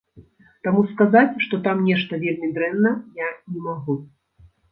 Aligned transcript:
Таму 0.67 0.81
сказаць, 0.91 1.35
што 1.47 1.59
там 1.67 1.83
нешта 1.89 2.19
вельмі 2.25 2.49
дрэнна, 2.57 2.93
я 3.25 3.29
не 3.51 3.59
магу. 3.69 3.99